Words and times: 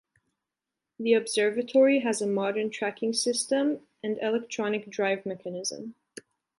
The 0.97 1.13
observatory 1.13 1.99
has 1.99 2.23
a 2.23 2.27
modern 2.27 2.71
tracking 2.71 3.13
system 3.13 3.81
and 4.03 4.17
electronic 4.19 4.89
drive 4.89 5.27
mechanism. 5.27 5.93